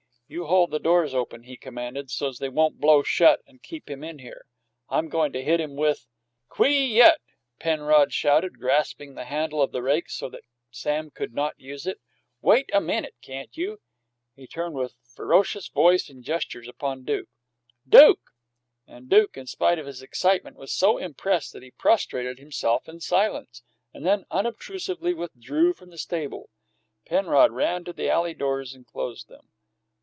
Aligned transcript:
"You 0.33 0.45
hold 0.45 0.71
the 0.71 0.79
doors 0.79 1.13
open," 1.13 1.43
he 1.43 1.57
commanded, 1.57 2.09
"so's 2.09 2.39
they 2.39 2.47
won't 2.47 2.79
blow 2.79 3.03
shut 3.03 3.41
and 3.45 3.61
keep 3.61 3.89
him 3.89 4.01
in 4.01 4.19
here. 4.19 4.45
I'm 4.87 5.09
goin' 5.09 5.33
to 5.33 5.43
hit 5.43 5.59
him 5.59 5.75
with" 5.75 6.07
"Quee 6.47 6.85
yut!" 6.87 7.19
Penrod 7.59 8.13
shouted, 8.13 8.57
grasping 8.57 9.13
the 9.15 9.25
handle 9.25 9.61
of 9.61 9.73
the 9.73 9.81
rake 9.81 10.09
so 10.09 10.29
that 10.29 10.45
Sam 10.69 11.11
could 11.11 11.33
not 11.33 11.59
use 11.59 11.85
it. 11.85 11.99
"Wait 12.41 12.69
a 12.71 12.79
minute, 12.79 13.15
can't 13.21 13.57
you?" 13.57 13.81
He 14.33 14.47
turned 14.47 14.73
with 14.75 14.95
ferocious 15.03 15.67
voice 15.67 16.07
and 16.09 16.23
gestures 16.23 16.69
upon 16.69 17.03
Duke. 17.03 17.27
"Duke!" 17.85 18.31
And 18.87 19.09
Duke, 19.09 19.35
in 19.35 19.47
spite 19.47 19.79
of 19.79 19.85
his 19.85 20.01
excitement, 20.01 20.55
was 20.55 20.71
so 20.71 20.97
impressed 20.97 21.51
that 21.51 21.61
he 21.63 21.71
prostrated 21.71 22.39
himself 22.39 22.87
in 22.87 23.01
silence, 23.01 23.63
and 23.93 24.05
then 24.05 24.23
unobtrusively 24.31 25.13
withdrew 25.13 25.73
from 25.73 25.89
the 25.89 25.97
stable. 25.97 26.49
Penrod 27.05 27.51
ran 27.51 27.83
to 27.83 27.91
the 27.91 28.09
alley 28.09 28.33
doors 28.33 28.73
and 28.73 28.87
closed 28.87 29.27
them. 29.27 29.49